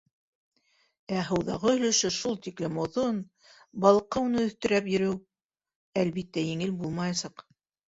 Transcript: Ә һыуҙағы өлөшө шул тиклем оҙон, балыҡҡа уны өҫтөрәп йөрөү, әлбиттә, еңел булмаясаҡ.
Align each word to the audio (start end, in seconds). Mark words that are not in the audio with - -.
Ә 1.17 1.25
һыуҙағы 1.27 1.73
өлөшө 1.79 2.11
шул 2.15 2.39
тиклем 2.47 2.79
оҙон, 2.85 3.21
балыҡҡа 3.85 4.25
уны 4.31 4.47
өҫтөрәп 4.49 4.91
йөрөү, 4.97 5.15
әлбиттә, 6.05 6.49
еңел 6.51 6.77
булмаясаҡ. 6.83 7.49